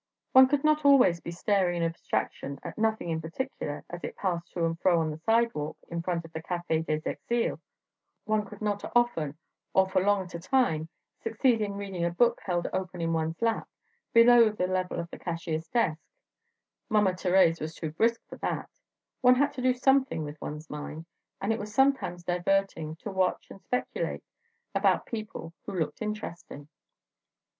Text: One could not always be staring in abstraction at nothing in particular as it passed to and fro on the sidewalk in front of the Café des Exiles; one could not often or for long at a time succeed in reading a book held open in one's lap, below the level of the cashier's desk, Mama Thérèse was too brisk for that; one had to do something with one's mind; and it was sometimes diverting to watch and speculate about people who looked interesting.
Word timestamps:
One 0.31 0.47
could 0.47 0.63
not 0.63 0.83
always 0.83 1.21
be 1.21 1.29
staring 1.29 1.77
in 1.83 1.83
abstraction 1.83 2.59
at 2.63 2.75
nothing 2.75 3.11
in 3.11 3.21
particular 3.21 3.85
as 3.87 4.03
it 4.03 4.15
passed 4.17 4.51
to 4.53 4.65
and 4.65 4.79
fro 4.79 4.99
on 4.99 5.11
the 5.11 5.19
sidewalk 5.19 5.77
in 5.89 6.01
front 6.01 6.25
of 6.25 6.33
the 6.33 6.41
Café 6.41 6.83
des 6.83 7.07
Exiles; 7.07 7.59
one 8.25 8.43
could 8.47 8.63
not 8.63 8.83
often 8.95 9.37
or 9.75 9.87
for 9.87 10.01
long 10.01 10.23
at 10.23 10.33
a 10.33 10.39
time 10.39 10.89
succeed 11.21 11.61
in 11.61 11.75
reading 11.75 12.03
a 12.03 12.09
book 12.09 12.41
held 12.43 12.67
open 12.73 12.99
in 12.99 13.13
one's 13.13 13.39
lap, 13.43 13.69
below 14.11 14.49
the 14.49 14.65
level 14.65 14.99
of 14.99 15.07
the 15.11 15.19
cashier's 15.19 15.67
desk, 15.67 16.01
Mama 16.89 17.11
Thérèse 17.13 17.61
was 17.61 17.75
too 17.75 17.91
brisk 17.91 18.19
for 18.27 18.37
that; 18.37 18.71
one 19.21 19.35
had 19.35 19.53
to 19.53 19.61
do 19.61 19.75
something 19.75 20.23
with 20.23 20.41
one's 20.41 20.67
mind; 20.67 21.05
and 21.39 21.53
it 21.53 21.59
was 21.59 21.71
sometimes 21.71 22.23
diverting 22.23 22.95
to 23.01 23.11
watch 23.11 23.51
and 23.51 23.61
speculate 23.61 24.23
about 24.73 25.05
people 25.05 25.53
who 25.67 25.75
looked 25.77 26.01
interesting. 26.01 26.69